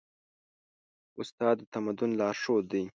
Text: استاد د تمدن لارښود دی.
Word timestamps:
استاد 1.19 1.57
د 1.61 1.67
تمدن 1.73 2.11
لارښود 2.19 2.63
دی. 2.71 2.83